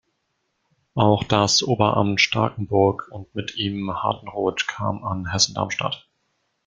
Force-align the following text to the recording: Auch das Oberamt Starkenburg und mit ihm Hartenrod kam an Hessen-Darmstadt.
Auch 0.95 1.23
das 1.23 1.61
Oberamt 1.61 2.19
Starkenburg 2.19 3.07
und 3.11 3.35
mit 3.35 3.55
ihm 3.57 4.01
Hartenrod 4.01 4.67
kam 4.67 5.03
an 5.05 5.31
Hessen-Darmstadt. 5.31 6.09